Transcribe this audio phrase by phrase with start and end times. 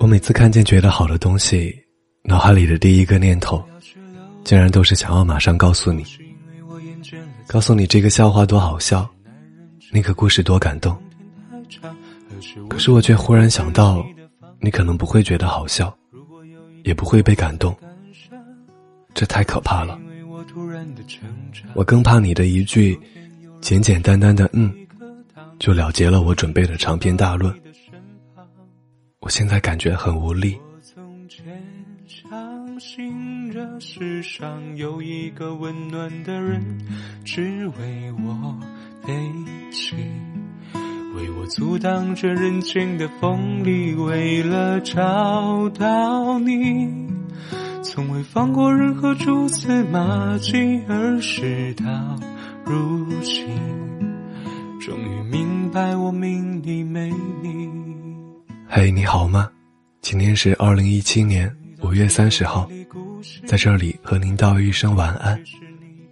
[0.00, 1.78] 我每次看见觉得好的东西，
[2.24, 3.62] 脑海里的第一个念头，
[4.44, 6.02] 竟然都是想要马上告诉你，
[7.46, 9.06] 告诉你这个笑话多好笑，
[9.92, 10.96] 那个故事多感动。
[12.66, 14.02] 可是我却忽然想到，
[14.58, 15.94] 你可能不会觉得好笑，
[16.82, 17.76] 也不会被感动，
[19.12, 20.00] 这太可怕了。
[21.74, 22.98] 我更怕你的一句
[23.60, 24.72] 简简单单的“嗯”，
[25.60, 27.54] 就了结了我准备的长篇大论。
[29.20, 30.58] 我现在感觉很无力。
[30.72, 31.44] 我从前
[32.06, 36.64] 相信这世上有一个温暖的人，
[37.22, 38.58] 只为我
[39.06, 39.12] 悲
[39.70, 39.94] 泣，
[41.14, 46.88] 为我阻挡着人间的锋利，为了找到你，
[47.82, 51.84] 从未放过任何蛛丝马迹，而事到
[52.64, 53.46] 如今，
[54.80, 57.10] 终于明白我命里没
[57.42, 57.89] 你。
[58.72, 59.50] 嘿，你好吗？
[60.00, 62.70] 今天是二零一七年五月三十号，
[63.44, 65.42] 在这里和您道一声晚安，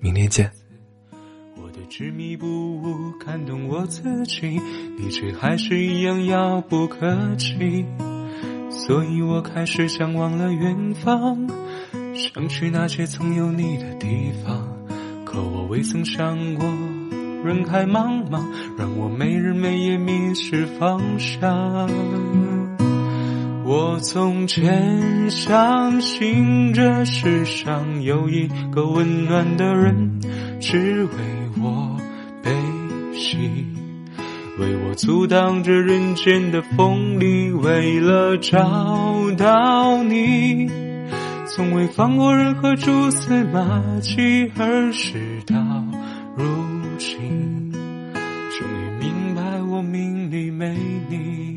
[0.00, 0.50] 明天见。
[1.54, 2.46] 我的执迷不
[2.82, 4.60] 悟感动我自己，
[4.98, 7.86] 你却还是一样遥不可及，
[8.68, 11.48] 所以我开始向往了远方，
[12.12, 14.68] 想去那些曾有你的地方，
[15.24, 16.68] 可我未曾想过
[17.44, 18.42] 人海茫茫，
[18.76, 21.88] 让我没日没夜迷失方向。
[23.64, 30.20] 我从前相信这世上有一个温暖的人，
[30.60, 31.10] 只为
[31.60, 31.96] 我
[32.42, 32.50] 悲
[33.14, 33.36] 喜，
[34.58, 38.58] 为我阻挡着人间的锋利，为了找
[39.36, 40.70] 到你，
[41.46, 45.54] 从未放过任何蛛丝马迹，而事到
[46.36, 46.77] 如。
[46.98, 50.76] 终于明白，我命里没
[51.08, 51.47] 你。